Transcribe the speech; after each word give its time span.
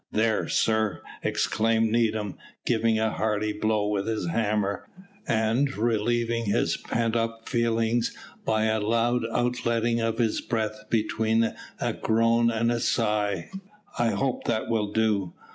"There, 0.11 0.47
sir!" 0.47 1.03
exclaimed 1.21 1.91
Needham, 1.91 2.35
giving 2.65 2.97
a 2.97 3.11
hearty 3.11 3.53
blow 3.53 3.87
with 3.87 4.07
his 4.07 4.25
hammer, 4.25 4.89
and 5.27 5.77
relieving 5.77 6.45
his 6.45 6.75
pent 6.75 7.15
up 7.15 7.47
feelings 7.47 8.11
by 8.43 8.63
a 8.63 8.79
loud 8.79 9.21
outletting 9.31 10.01
of 10.01 10.17
his 10.17 10.41
breath 10.41 10.85
between 10.89 11.53
a 11.79 11.93
groan 11.93 12.49
and 12.49 12.71
a 12.71 12.79
sigh; 12.79 13.51
"I 13.99 14.07
hope 14.09 14.45
that 14.45 14.69
will 14.69 14.91
do." 14.91 15.35